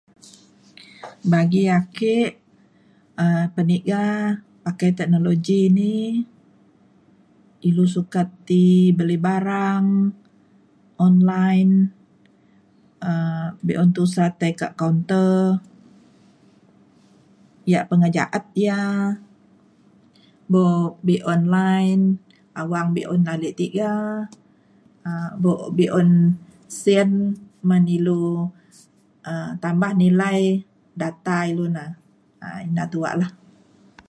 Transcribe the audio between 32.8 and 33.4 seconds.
tuak lah.